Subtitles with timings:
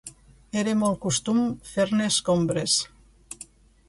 [0.61, 1.43] era molt costum
[1.73, 2.79] fer-ne escombres